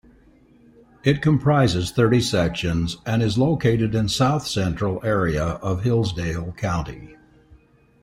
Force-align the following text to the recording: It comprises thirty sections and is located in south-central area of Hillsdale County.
It 1.03 1.21
comprises 1.21 1.91
thirty 1.91 2.21
sections 2.21 2.97
and 3.05 3.21
is 3.21 3.37
located 3.37 3.93
in 3.93 4.09
south-central 4.09 4.99
area 5.03 5.43
of 5.61 5.83
Hillsdale 5.83 6.53
County. 6.53 7.17